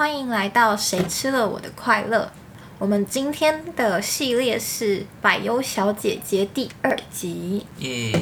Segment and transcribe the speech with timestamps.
[0.00, 2.32] 欢迎来到谁吃了我的快乐？
[2.78, 7.66] 我们今天的系列是《百优小姐姐》第二集。
[7.80, 8.18] 耶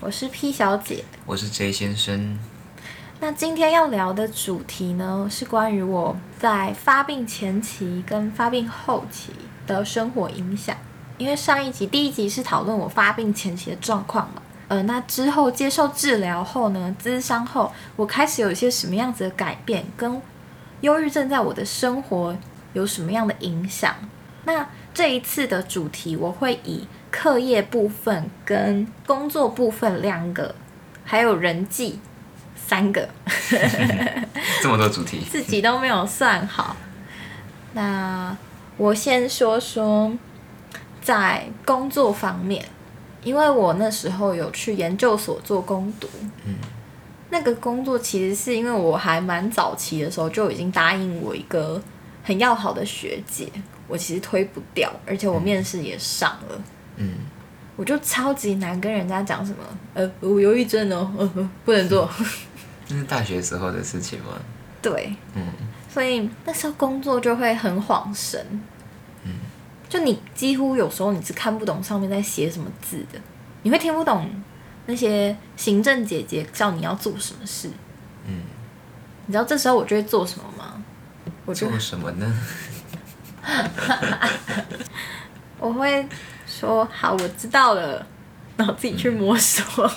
[0.00, 1.04] 我是 P 小姐。
[1.26, 2.38] 我是 J 先生。
[3.20, 9.32] 那今天要聊的主题呢，是关于我在发病前期跟发病后期
[9.66, 10.74] 的生活影响。
[11.18, 20.18] 因为上一集第一集是讨论我发病前期的状况嘛，呃，那之后接受治疗后呢，咨商后，我开始有一些什么样子的改变，跟
[20.84, 22.36] 忧郁症在我的生活
[22.74, 23.94] 有什么样的影响？
[24.44, 30.54] 那这一次的主题，我会以课业部分跟工作部分两个，
[31.02, 31.98] 还有人际
[32.54, 33.08] 三个
[34.60, 36.76] 这么多主题，自己都没有算好。
[37.72, 38.36] 那
[38.76, 40.12] 我先说说
[41.00, 42.62] 在工作方面，
[43.22, 46.06] 因为我那时候有去研究所做攻读，
[46.44, 46.56] 嗯，
[47.34, 51.82] 那个工作其实是因为我还蛮早期的时候就已经答应我一个
[52.22, 53.50] 很要好的学姐，
[53.88, 56.62] 我其实推不掉，而且我面试也上了。
[56.94, 57.10] 嗯，
[57.74, 61.10] 我就超级难跟人家讲什么，呃，我忧郁症哦，
[61.64, 62.08] 不能做。
[62.86, 64.40] 那是大学时候的事情吗？
[64.80, 65.42] 对，嗯
[65.92, 68.40] 所以那时候工作就会很恍神。
[69.24, 69.32] 嗯，
[69.88, 73.18] 就你几乎有时候你是看不懂上面在写什么字的，
[73.62, 74.30] 你会听不懂
[74.86, 77.68] 那些行政姐姐叫你要做什么事。
[78.26, 78.42] 嗯，
[79.26, 80.82] 你知道这时候我就会做什么吗？
[81.46, 82.34] 我做什么呢？
[85.58, 86.06] 我会
[86.46, 88.06] 说好，我知道了，
[88.56, 89.90] 然后自己去摸索。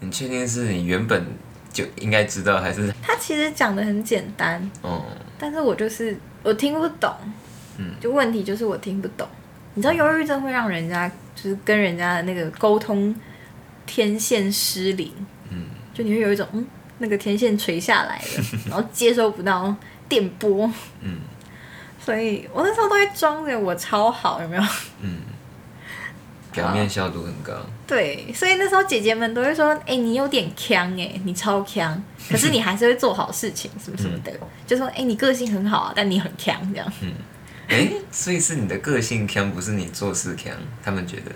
[0.00, 1.24] 你确定是你原本
[1.72, 5.04] 就应该知道，还是他其实讲的很简单，哦？
[5.38, 7.14] 但是我就是我听不懂，
[7.78, 9.26] 嗯就问题就是我听不懂。
[9.74, 13.14] 你知道忧郁症会让人家就是跟人家的那个沟通
[13.86, 15.12] 天线失灵，
[15.50, 16.66] 嗯就你会有一种嗯
[16.98, 19.74] 那个天线垂下来了， 然后接收不到
[20.08, 21.18] 电波，嗯
[22.00, 24.62] 所以我那时候都会装着我超好，有没有？
[25.00, 25.20] 嗯，
[26.52, 27.52] 表面效度很高。
[27.86, 34.32] 对，所以那时候姐姐们都会说：“哎、你有点强哎、你超强， 可是你还是会做好事情，什么什么的。
[34.66, 36.92] 就说：“哎、你个性很好啊，但你很强。”这样。
[37.02, 37.12] 嗯
[37.68, 40.52] 哎、所以是你的个性强，不是你做事强。
[40.82, 41.32] 他们觉得，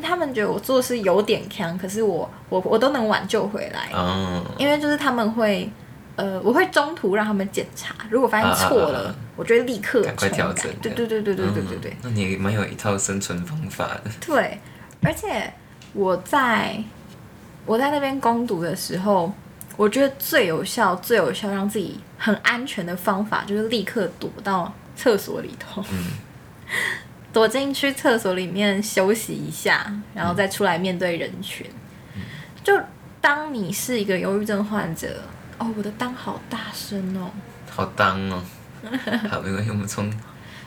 [0.00, 5.70] 嗯，他们觉得我做事有点强，可是我我我都能挽救回来，嗯，因为就是他们会，
[6.16, 10.70] 呃，我会中途让他们检查，如果发现错了，啊啊啊啊我就会立刻赶快调整。
[10.82, 11.90] 对对对对对对对对。
[11.92, 11.96] 嗯。
[12.02, 14.10] 那你蛮有一套生存方法的。
[14.26, 14.58] 对，
[15.02, 15.52] 而且
[15.92, 16.82] 我在
[17.66, 19.32] 我在那边攻读的时候，
[19.76, 26.04] 我觉得最有效、最有效让自己很安全的方法，就是立刻躲到厕所里头，嗯
[27.32, 31.66] 躲进去厕所里面休息一下，然后再出来面对人群。
[32.62, 32.78] 就
[33.20, 35.22] 当你是一个忧郁症患者，
[35.58, 37.30] 哦，我的当好大声哦。
[37.70, 38.42] 好当哦。
[39.30, 40.12] 好，没关系，我们从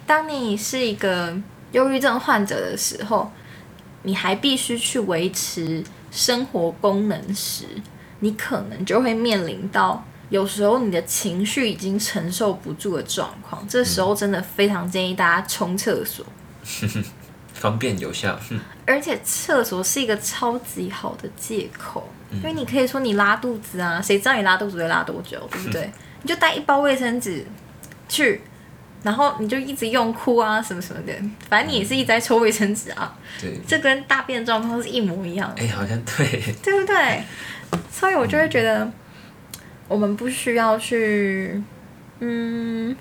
[0.05, 1.35] 当你是一个
[1.71, 3.31] 忧郁症患者的时候，
[4.03, 7.65] 你还必须去维持生活功能时，
[8.19, 13.67] 你可能就会面临到有时候你的情绪已经承受不住的状况。
[13.67, 16.25] 这时候真的非常建议大家冲厕所，
[17.53, 18.39] 方便有效。
[18.49, 25.89] 嗯而且厕所是一个超级好的借口，因为你可以说你拉肚子啊，谁知道你拉肚子会拉多久，对不对？
[26.21, 27.45] 你就带一包卫生纸
[28.09, 28.41] 去。
[29.03, 31.13] 然后你就一直用哭啊什么什么的，
[31.49, 36.41] 反正你也是一直在抽卫生纸啊，对，这跟大便状况是一模一样的，哎、好像对。
[36.63, 37.21] 对不对？
[37.91, 38.89] 所以我就会觉得，
[39.89, 41.61] 我们不需要去，
[42.19, 42.95] 嗯，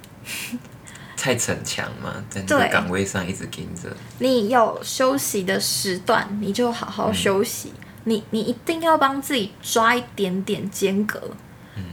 [1.22, 3.88] 太逞强嘛，在这个岗位上一直盯着。
[4.18, 7.72] 你有休息的时段，你就好好休息。
[8.02, 11.22] 你你一定要帮自己抓一点点间隔，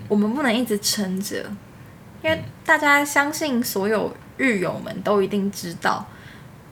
[0.08, 1.46] 我们不能一直撑着，
[2.24, 6.04] 因为大家相信所有狱友们都一定知道，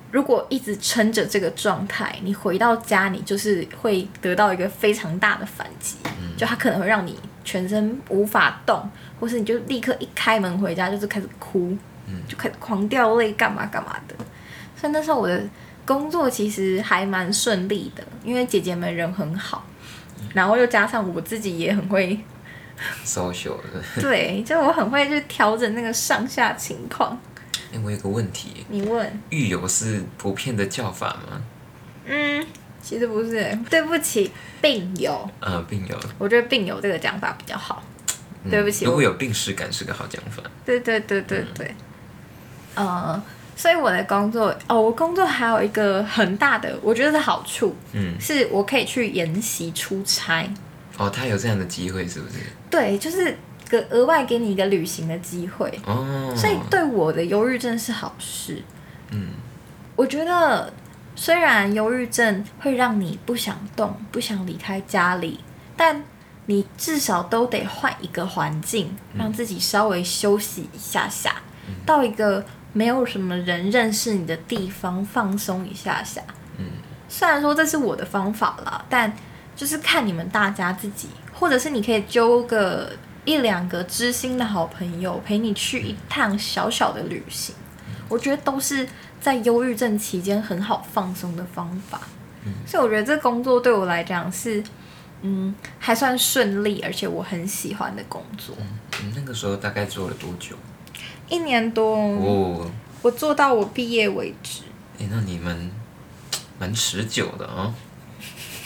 [0.09, 5.97] 如果一直撑着这个状态，你回到家你就是会得到一个非常大的反击，
[6.35, 11.77] 就他可能会让你全身无法动，或是你就立刻一开门回家就是开始哭，
[12.27, 14.15] 就开始狂掉泪，干嘛干嘛的。
[14.79, 15.43] 所以那时候我的
[15.85, 19.65] 工作其实还蛮顺利的，因为姐姐们人很好，
[20.33, 22.19] 然后又加上我自己也很会
[23.05, 23.55] ，social。
[23.99, 27.19] 对，就我很会去调整那个上下情况。
[27.73, 31.41] 哎、我有个问题，你问，狱友是普遍的叫法吗？
[32.05, 32.45] 嗯，
[32.81, 34.31] 其实不是，对不起，
[34.61, 35.99] 病友，呃，病友。
[36.17, 37.83] 我觉得病友这个讲法比较好。
[38.43, 40.41] 嗯对不起如果有病史感是个好讲法。
[40.63, 41.75] 对对对对对，
[42.77, 43.21] 呃，
[43.55, 50.47] 所以我的工作哦，我工作还有一个很大的，我觉得是好处，嗯，是我可以去研习出差。
[50.97, 52.35] 哦，他有这样的机会是不是？
[52.69, 53.37] 对，就是
[53.69, 58.63] 个额外给你一个旅行的机会，哦，所以对我的忧郁症是好事。
[59.11, 59.29] 嗯
[59.95, 60.71] 我觉得
[61.15, 65.39] 虽然忧郁症会让你不想动、不想离开家里，
[65.75, 66.03] 但
[66.45, 71.41] 你至少都得换一个环境，让自己稍微休息一下下，
[71.85, 72.45] 到一个
[72.77, 76.21] 没有什么人认识你的地方放松一下下。
[76.59, 76.65] 嗯
[77.09, 79.11] 虽然说这是我的方法啦，但
[79.55, 82.91] 就是看你们大家自己，或者是你可以揪个
[83.25, 87.55] 一两个知心的好朋友陪你去一趟小小的旅行，
[88.09, 88.87] 我觉得都是
[89.19, 91.99] 在忧郁症期间很好放松的方法。
[92.65, 94.63] 所以我觉得这工作对我来讲是，
[95.21, 98.55] 嗯，还算顺利，而且我很喜欢的工作。
[99.01, 100.55] 嗯那个时候大概做了多久？
[101.29, 102.71] 一年多，哦，
[103.01, 104.61] 我做到我毕业为止。
[104.99, 105.71] 哎、那你们
[106.59, 107.73] 蛮持久的啊、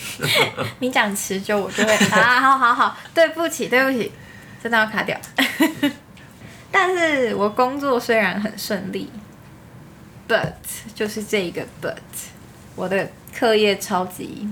[0.80, 4.12] 你讲持久，我就会 啊，好好好，对不起，对不起，
[4.62, 5.20] 真的要卡掉。
[6.72, 9.10] 但是我工作虽然很顺利
[10.28, 10.54] ，but
[10.96, 11.98] 就是这一个 but，
[12.76, 14.48] 我的课业超级，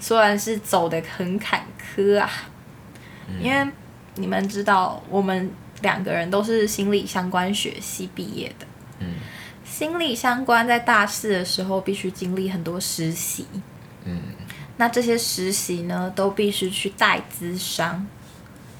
[0.00, 1.64] 虽然是走的很坎
[1.96, 2.28] 坷啊，
[3.40, 3.70] 因为
[4.16, 5.48] 你们知道，我们
[5.82, 8.66] 两个人都是心理相关学系毕业的。
[9.00, 9.14] 嗯
[9.64, 13.46] 心理相关在大四的时候必须经历很多实习，
[14.04, 14.20] 嗯
[14.76, 18.06] 那这些实习呢，都必须去带资商。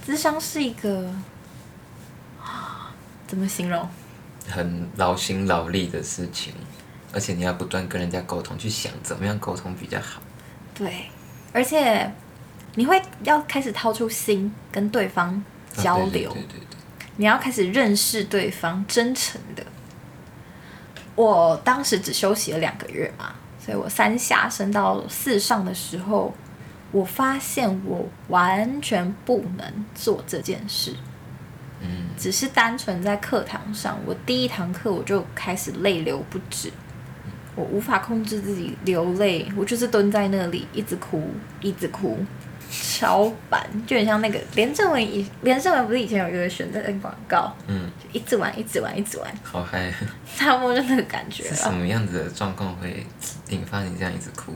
[0.05, 1.13] 资商是一个
[3.29, 3.89] 怎么形容？
[4.49, 6.53] 很劳心劳力的事情，
[7.13, 10.23] 而且你要不断跟人家沟通，去想怎么样沟通比较好。
[10.75, 11.11] 对，
[11.53, 12.11] 而且
[12.75, 15.35] 你会要开始掏出心跟对方
[15.77, 16.78] 啊交流，对对对对
[17.19, 19.65] 你要开始认识对方，真诚的。
[21.17, 26.33] 我当时只休息了两个月嘛，所以我三下升到四上的时候，
[26.93, 30.95] 我发现我完全不能做这件事。
[31.81, 36.73] 嗯只是单纯在课堂上，我第一堂课我就开始泪流不止，
[37.57, 41.31] 我无法控制自己流泪，我就是蹲在那里一直哭，
[41.61, 42.25] 一直哭，
[42.99, 49.93] 超烦，就很像那个连胜文以连胜文不是以前有一个选择的广告，嗯，就一直玩，一直玩，一直玩，好嗨！
[50.37, 51.73] 差不多就那个感觉是什。
[51.73, 53.07] 么样子的状况会
[53.49, 54.53] 引发你这样一直哭？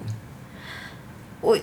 [1.41, 1.57] 我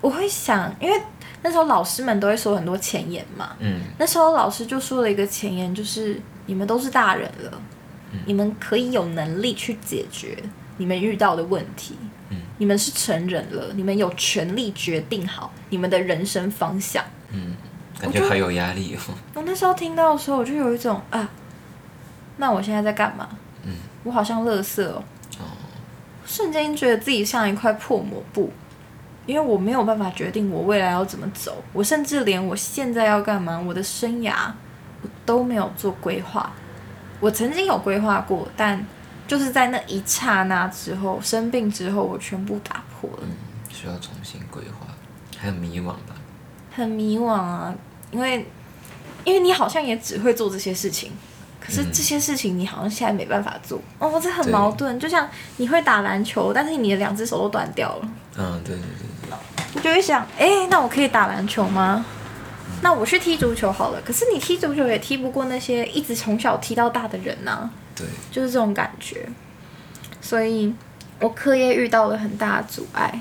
[0.00, 1.02] 我会想，因为
[1.42, 7.60] 那时候老师们都会说很多前言嘛，嗯那时候老师就说了一个前言，就是你们都是大人了，
[8.26, 10.36] 你们可以有能力去解决
[10.76, 11.96] 你们遇到的问题。
[12.30, 17.04] 嗯你们是成人了，你们有权利决定好你们的人生方向。
[17.32, 17.56] 嗯，
[18.00, 19.12] 感觉好有压力哦。
[19.34, 21.28] 我那时候听到的时候，我就有一种啊，
[22.36, 23.28] 那我现在在干嘛？
[23.64, 23.72] 嗯
[24.04, 25.02] 我好像乐色哦。
[25.40, 25.42] 哦，
[26.24, 28.52] 瞬间觉得自己像一块破抹布，
[29.26, 34.52] 因为我没有办法决定我未来要怎么走，我甚至连我现在要干嘛，我的生涯
[35.02, 36.52] 我都没有做规划。
[37.18, 38.86] 我曾经有规划过，但
[39.26, 43.30] 就是在那一刹那之后，生病之后，我全部打破了，嗯
[43.70, 44.86] 需要重新规划，
[45.38, 46.14] 还有迷惘吧？
[46.74, 47.74] 很迷惘啊，
[48.10, 48.46] 因为
[49.24, 51.12] 因为你好像也只会做这些事情。
[51.64, 54.98] 可是嗯这些事情你好像现在没办法做，哦，这很矛盾。
[54.98, 55.28] 就像
[55.58, 59.38] 你会打篮球，但是你的两只手都断掉了，嗯，对对对对，
[59.74, 62.04] 我就会想，哎、那我可以打篮球吗？
[62.82, 64.00] 那我去踢足球好了。
[64.04, 69.28] 可是你踢足球也踢不过那些一直从小踢到大的人呐、对，就是这种感觉。
[70.20, 70.72] 所以
[71.20, 73.20] 我课业遇到了很大的阻碍，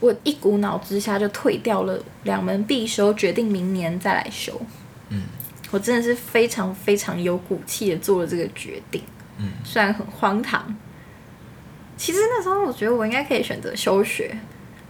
[0.00, 4.60] 我一股脑之下就退掉了两门必修，决定明年再来修。
[5.08, 5.22] 嗯。
[5.70, 9.02] 我真的是非常非常有骨气的做了这个决定，
[9.38, 9.50] 嗯。
[9.64, 10.74] 虽然很荒唐。
[11.96, 14.36] 其实那时候我觉得我应该可以选择休学，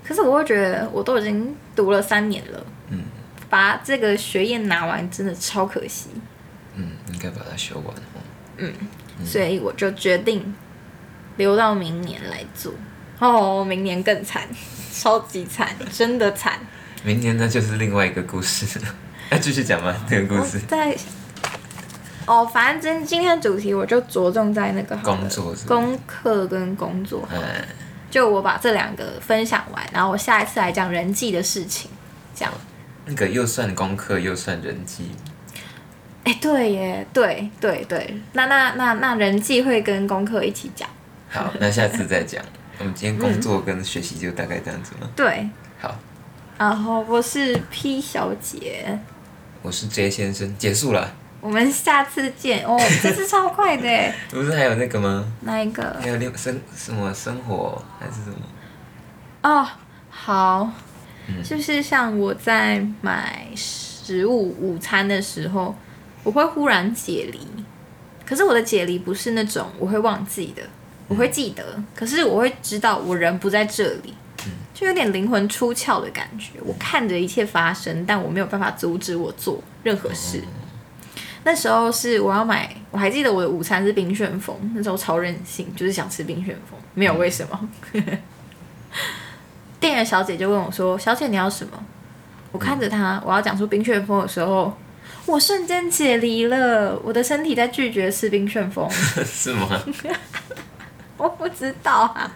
[0.04, 3.04] 可是我会觉得我都已经读了三年了，嗯。
[3.48, 6.08] 把这个学业拿完真的超可惜，
[6.74, 7.94] 嗯，应该把它修完
[8.58, 8.68] 哦。
[9.25, 10.54] 所以我就决定
[11.36, 12.72] 留到明年来做。
[13.18, 14.46] 哦，明年更惨，
[14.92, 16.58] 超级惨，真的惨。
[17.02, 18.78] 明年呢就是另外一个故事，
[19.30, 19.96] 要继续讲吗？
[20.08, 20.94] 这个故事在
[22.26, 27.26] 哦，反正今今天的主题我就着重在那个工作功课跟工作。
[27.32, 27.40] 嗯，
[28.10, 31.90] 就我把这两个分享完，然后我下一次来讲人际的事情，
[32.34, 32.52] 这样。
[33.06, 35.12] 那个又算功课又算人际，
[36.26, 40.88] 哎，对耶，对对对，那那那那人际会跟功课一起讲。
[41.30, 42.45] 好，那下次再讲。
[42.78, 45.09] 我们今天工作跟学习就大概这样子吗？
[45.14, 45.49] 对，
[45.80, 45.97] 好，
[46.59, 48.99] 然后我是 P 小姐，
[49.62, 51.14] 我是 J 先生，结束了。
[51.40, 55.25] 我们下次见哦，这次超快的耶， 不是还有那个吗？
[55.42, 55.97] 哪一个？
[56.00, 58.37] 还有另生什么生活还是什么？
[59.42, 59.64] 哦，
[60.11, 60.68] 好，
[61.28, 65.73] 嗯就是像我在买食物午餐的时候，
[66.26, 67.38] 我会忽然解离。
[68.26, 70.62] 可是我的解离不是那种我会忘记的，
[71.06, 74.12] 我会记得，可是我会知道我人不在这里，
[74.75, 76.54] 就有点灵魂出窍的感觉。
[76.64, 80.42] 我看着一切发生，但我没有办法阻止我做任何事。
[81.45, 87.68] 那时候是我要买，我还记得我的午餐是冰旋风，那时候超任性，就是想吃冰旋风，没有为什么。
[89.78, 91.80] 店员小姐就问我说：“小姐你要什么？”
[92.50, 94.76] 我看着她，我要讲出冰旋风的时候，
[95.26, 98.88] 我瞬间解离了，我的身体在拒绝士兵旋风。
[99.26, 99.68] 是吗？
[101.18, 102.33] 我不知道啊。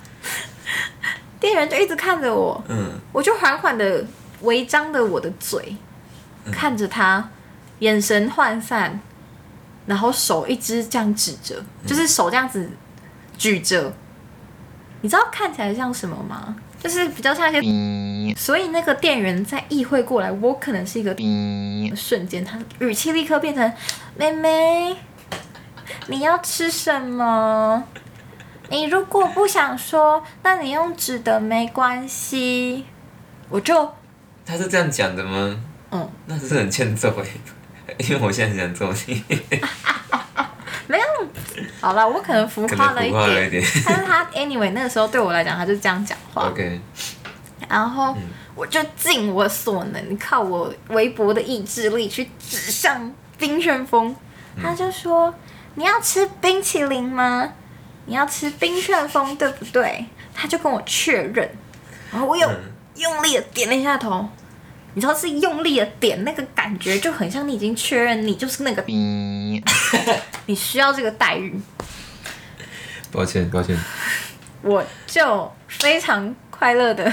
[1.39, 4.05] 店员就一直看着我，嗯，我就缓缓的
[4.43, 5.75] 微张的我的嘴，
[6.53, 7.31] 看着他，
[7.79, 9.01] 眼神涣散，
[9.87, 12.69] 然后手一直这样指着，就是手这样子
[13.39, 13.93] 举着，
[15.01, 16.57] 你知道看起来像什么吗？
[16.83, 17.61] 就是比较像一些，
[18.37, 21.15] 所以那个店员在意会过来，我可能是一个
[21.97, 23.73] 瞬间，他语气立刻变成
[24.17, 24.97] ：“妹妹，
[26.09, 27.85] 你要吃什么？
[28.69, 32.87] 你如果不想说，那你用纸的没关系。”
[33.51, 33.93] 我就
[34.47, 35.61] 他是这样讲的吗？
[35.91, 39.25] 嗯，那是很欠揍哎， 因为我现在很想揍你。
[40.87, 41.05] 没有，
[41.81, 43.11] 好了，我可能浮夸了一
[43.51, 43.63] 点。
[43.87, 46.49] 但是他 anyway 那个时候对我来讲，他就这样讲话。
[46.49, 46.81] OK，
[47.71, 48.15] 然后
[48.55, 54.15] 我就尽我所能，靠我微薄的意志力去指向冰旋风。
[54.61, 55.33] 他就说
[55.77, 57.53] ：“你要吃冰淇淋吗？
[58.07, 61.49] 你要吃冰旋风，对不对？”他就跟我确认，
[62.11, 62.57] 然后我又嗯
[62.97, 64.29] 用力的点了一下头。
[64.95, 68.83] 你知道是用力的点，那个感觉就很像你已经确认你就是那个，
[70.47, 71.55] 你需要这个待遇。
[73.13, 73.79] 抱歉抱歉。
[74.63, 77.13] 我就非常快乐的，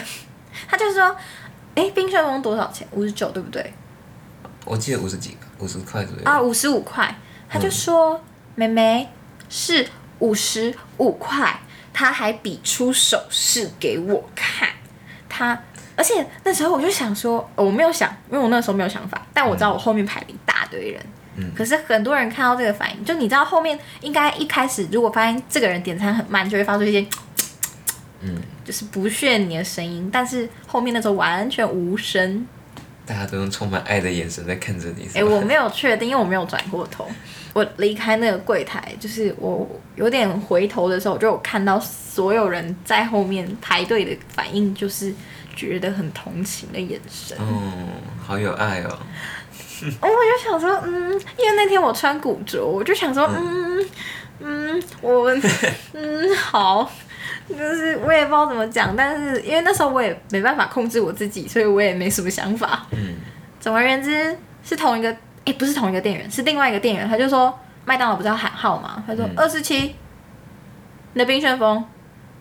[0.68, 1.16] 他就说
[1.76, 2.88] ：“哎，冰旋风多少钱？
[2.92, 3.74] 五十九，对不对？
[4.66, 6.24] 我记得五十几个，五十块左右。
[6.26, 7.16] 啊，五十五块。”
[7.50, 8.22] 他就说
[8.56, 9.10] ：“妹妹
[9.50, 9.88] 是
[10.20, 11.60] 五十五块。”
[12.00, 14.70] 他还比出手势给我看，
[15.28, 15.60] 他，
[15.96, 21.04] 而且那时候我就想说，哦我没有想，因为我那时候没有想法，但我知道我后面排了一大堆人。
[21.38, 27.04] 嗯可是很多人看到这个反应，就你知道后面应该一开始如果发现这个人点餐很慢，就会发出一些
[28.22, 32.46] 嗯，就是不屑你的声音，但是后面那时候完全无声。
[33.06, 35.08] 大家都用充满爱的眼神在看着你。
[35.16, 37.08] 哎、我没有确定，因为我没有转过头。
[37.54, 45.14] 我离开那个柜台，就是我有点回头的时候，我就有看到所有人在后面排队的反应，就是
[45.56, 47.38] 觉得很同情的眼神。
[47.40, 47.88] 嗯，
[48.22, 49.00] 好有爱 哦。
[50.02, 53.90] 我就想说，嗯，因为那天我穿古着，我就想说，嗯
[54.40, 55.34] 嗯，我
[55.94, 56.92] 嗯好，
[57.50, 62.86] 就是我也不知道怎么讲，但是因为那时候我也没办法控制我自己，所以我也没什么想法。
[62.92, 63.16] 嗯，
[63.60, 69.04] 总而言之，是同一个，诶，不是同一个店员，是另外一个店员，他就说麦当劳不是要喊号吗？
[69.08, 69.96] 他说嗯二十七，
[71.14, 71.84] 你的冰旋风，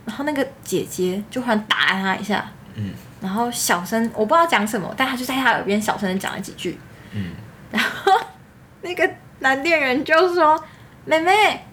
[0.04, 6.78] 然后那个姐姐就忽然打了他一下，嗯，然后小声，我不知道讲什么，但他就在他耳边小声的讲了几句，
[7.12, 7.32] 嗯，
[7.70, 8.12] 然后
[8.82, 9.08] 那个
[9.38, 10.62] 男店员就说
[11.04, 11.64] ：“妹妹，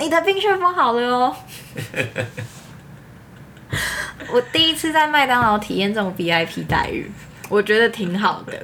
[0.00, 1.36] 你的冰旋风好了哦。
[4.32, 7.10] ”我第一次在麦当劳体验这种 VIP 待遇，
[7.48, 8.60] 我觉得挺好的，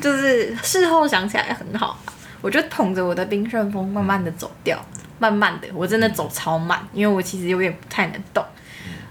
[0.00, 1.98] 就是事后想起来很好。
[2.40, 4.78] 我就捧着我的冰旋风慢慢的走掉，
[5.18, 8.44] 慢慢的，我真的走超慢，因为我其实有点不太能动，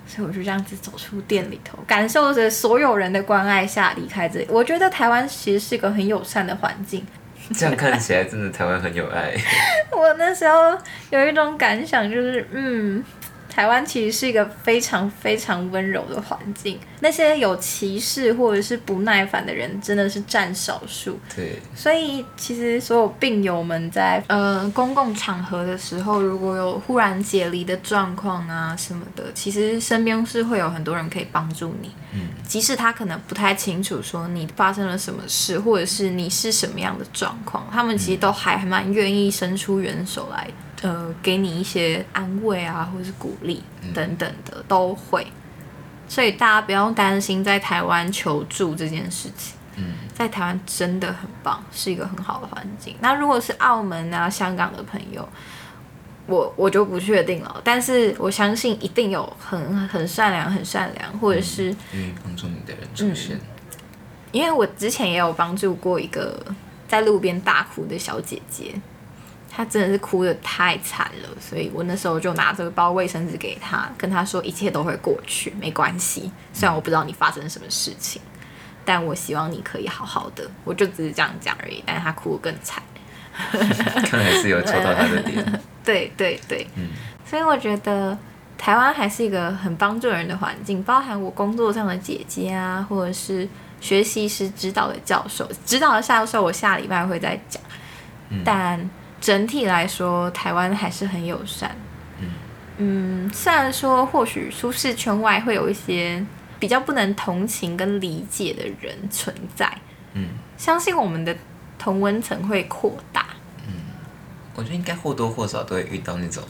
[0.06, 4.48] 所以我就这样子走出店里头，感受着所有人的关爱下离开这里。
[4.50, 7.06] 我觉得台湾其实是一个很友善的环境。
[7.56, 9.34] 这样看起来真的台湾很有爱。
[9.92, 10.78] 我那时候
[11.10, 13.04] 有一种感想，就是嗯，
[13.58, 21.20] 台湾其实是一个非常非常温柔的环境，那些有歧视或者是不耐烦的人真的是占少数。
[21.36, 31.90] 对，所以其实所有病友们在呃公共场合的时候，如果有忽然解离的状况啊什么的，其实身边是会有很多人可以帮助你。
[32.14, 40.48] 嗯，即使他可能不太清楚说你发生了什么事，或者是你是什么样的状况，他们其实都还蛮愿意伸出援手来，
[40.82, 45.26] 呃，给你一些安慰啊，或者是鼓励等等的都会。
[46.08, 49.58] 所以大家不用担心在台湾求助这件事情。
[49.76, 52.96] 嗯，在台湾真的很棒，是一个很好的环境。
[53.00, 55.28] 那如果是澳门啊、香港的朋友，
[56.26, 57.62] 我我就不确定了。
[57.64, 63.40] 但是我相信一定有很很善良、很善良，或者是愿意帮助你的人出现。
[64.32, 66.44] 因为我之前也有帮助过一个
[66.88, 68.74] 在路边大哭的小姐姐，
[69.58, 76.32] 她真的是哭的太惨了，所以我那时候就拿这个包卫生纸给他，跟他说一切都会过去，没关系。
[76.54, 78.22] 虽然我不知道你发生什么事情，
[78.86, 80.48] 但我希望你可以好好的。
[80.64, 82.84] 我就只是这样讲而已，但是他哭得更惨。
[84.06, 85.62] 看来是有抽到他的点。
[85.84, 86.90] 对 对对，嗯
[87.26, 88.16] 所以我觉得
[88.60, 93.50] 台湾还是一个很帮助人的环境，包含我工作上的姐姐啊，或者是
[93.82, 97.60] 学习时指导的教授，指导的教授我下礼拜会再讲。
[98.30, 98.78] 嗯但
[99.20, 101.76] 整体来说，台湾还是很友善。
[102.20, 102.30] 嗯
[102.78, 106.24] 嗯，虽然说或许舒适圈外会有一些
[106.60, 109.72] 比较不能同情跟理解的人存在，
[110.14, 111.36] 嗯，相信我们的
[111.80, 113.26] 同温层会扩大。
[113.68, 113.74] 嗯
[114.56, 116.44] 我觉得应该或多或少都会遇到那种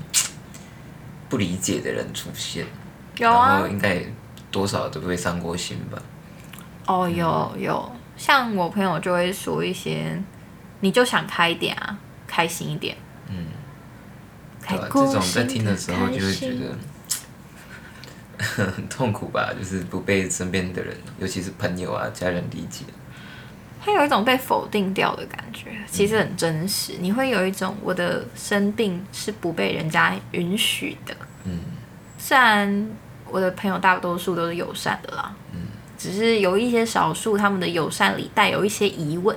[1.28, 2.66] 不理解的人出现，
[3.18, 4.02] 然有啊后，应该
[4.50, 6.02] 多少都会伤过心吧。
[6.86, 10.18] 哦，有有，像我朋友就会说一些，
[10.80, 11.98] 你就想开一点啊，
[12.28, 12.96] 开心一点。
[13.30, 13.48] 嗯，
[14.62, 16.78] 开对啊，这种在听的时候就会觉得
[18.44, 22.86] 很痛苦吧，就是不被身边的人，尤其是朋友啊、家人理解。
[23.80, 26.94] 会有一种被否定掉的感觉，其实很真实。
[27.00, 31.16] 你会有一种我的生病是不被人家允许的。
[31.46, 31.60] 嗯
[32.18, 32.90] 虽然
[33.30, 35.60] 我的朋友大多数都是友善的啦，嗯
[35.98, 39.36] 只是有一些少数他们的友善里带有一些疑问。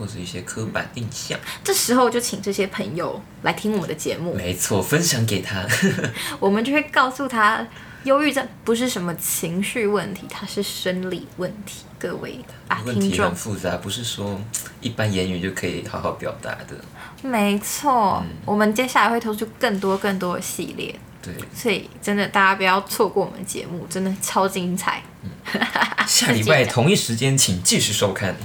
[0.00, 5.66] 或者一些刻板印象，这时候就请这些朋友来听我们的节目，没错，分享给他。
[6.40, 7.66] 我们就会告诉他，
[8.04, 11.84] 忧郁症不是什么情绪问题，它是生理问题。
[11.98, 14.40] 各位啊，问题很复杂，不是说
[14.80, 16.74] 一般言语就可以好好表达的。
[17.22, 25.02] 没错，我们接下来会推出更多更多的系列，对，所以真的大家不要错过我们节目，真的超精彩。
[26.06, 28.32] 下礼拜同一时间请继续收看《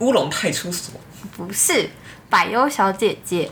[0.00, 0.94] 乌龙派出所》。
[1.36, 1.88] 不是
[2.28, 3.50] 百优小姐姐，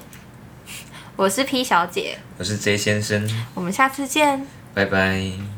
[1.17, 4.47] 我是 P 小姐，我是 J 先生，我们下次见。
[4.75, 5.58] 拜拜。